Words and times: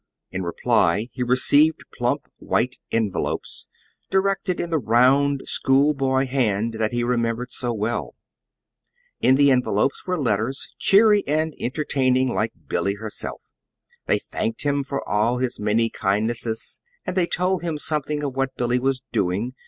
In 0.31 0.41
reply 0.41 1.09
he 1.11 1.21
received 1.21 1.83
plump 1.93 2.23
white 2.39 2.77
envelopes 2.91 3.67
directed 4.09 4.59
in 4.59 4.71
the 4.71 4.79
round, 4.79 5.43
schoolboy 5.45 6.25
hand 6.25 6.73
that 6.79 6.91
he 6.91 7.03
remembered 7.03 7.51
so 7.51 7.71
well. 7.71 8.15
In 9.19 9.35
the 9.35 9.51
envelopes 9.51 10.07
were 10.07 10.19
letters, 10.19 10.69
cheery 10.79 11.23
and 11.27 11.53
entertaining, 11.59 12.29
like 12.33 12.53
Billy 12.67 12.95
herself. 12.95 13.43
They 14.07 14.17
thanked 14.17 14.63
him 14.63 14.83
for 14.83 15.07
all 15.07 15.37
his 15.37 15.59
many 15.59 15.91
kindnesses, 15.91 16.79
and 17.05 17.15
they 17.15 17.27
told 17.27 17.61
him 17.61 17.77
something 17.77 18.23
of 18.23 18.35
what 18.35 18.55
Billy 18.57 18.79
was 18.79 19.03
doing. 19.11 19.53